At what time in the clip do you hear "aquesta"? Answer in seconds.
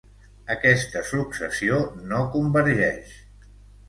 0.51-1.03